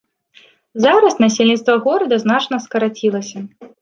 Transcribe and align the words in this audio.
Зараз 0.85 1.19
насельніцтва 1.25 1.75
горада 1.85 2.15
значна 2.25 2.57
скарацілася. 2.67 3.39